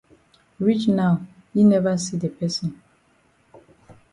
Reach 0.65 0.87
now 0.87 1.21
yi 1.53 1.63
never 1.63 1.95
see 1.95 2.17
the 2.17 2.29
person. 2.29 2.81